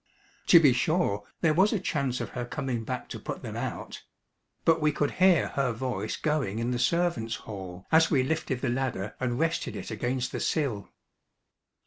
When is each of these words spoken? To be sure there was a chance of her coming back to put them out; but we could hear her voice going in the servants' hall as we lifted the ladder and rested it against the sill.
To 0.47 0.59
be 0.59 0.73
sure 0.73 1.27
there 1.41 1.53
was 1.53 1.71
a 1.71 1.79
chance 1.79 2.19
of 2.21 2.29
her 2.29 2.43
coming 2.43 2.83
back 2.83 3.07
to 3.09 3.19
put 3.19 3.43
them 3.43 3.55
out; 3.55 4.01
but 4.65 4.81
we 4.81 4.91
could 4.91 5.11
hear 5.21 5.49
her 5.49 5.71
voice 5.73 6.17
going 6.17 6.57
in 6.57 6.71
the 6.71 6.79
servants' 6.79 7.35
hall 7.45 7.85
as 7.91 8.09
we 8.09 8.23
lifted 8.23 8.61
the 8.61 8.69
ladder 8.69 9.15
and 9.19 9.37
rested 9.37 9.75
it 9.75 9.91
against 9.91 10.31
the 10.31 10.39
sill. 10.39 10.89